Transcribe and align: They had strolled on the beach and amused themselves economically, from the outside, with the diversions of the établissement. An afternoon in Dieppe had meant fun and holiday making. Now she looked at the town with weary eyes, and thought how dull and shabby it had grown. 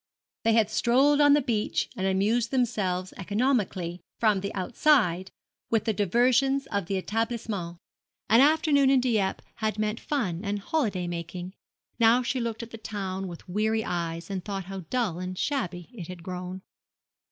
They 0.45 0.53
had 0.53 0.71
strolled 0.71 1.21
on 1.21 1.33
the 1.33 1.43
beach 1.43 1.87
and 1.95 2.07
amused 2.07 2.49
themselves 2.49 3.13
economically, 3.17 4.01
from 4.19 4.39
the 4.39 4.51
outside, 4.55 5.29
with 5.69 5.85
the 5.85 5.93
diversions 5.93 6.65
of 6.71 6.87
the 6.87 6.97
établissement. 6.99 7.77
An 8.27 8.41
afternoon 8.41 8.89
in 8.89 8.99
Dieppe 8.99 9.43
had 9.57 9.77
meant 9.77 9.99
fun 9.99 10.43
and 10.43 10.57
holiday 10.57 11.05
making. 11.05 11.53
Now 11.99 12.23
she 12.23 12.39
looked 12.39 12.63
at 12.63 12.71
the 12.71 12.79
town 12.79 13.27
with 13.27 13.47
weary 13.47 13.85
eyes, 13.85 14.31
and 14.31 14.43
thought 14.43 14.65
how 14.65 14.85
dull 14.89 15.19
and 15.19 15.37
shabby 15.37 15.87
it 15.93 16.07
had 16.07 16.23
grown. 16.23 16.63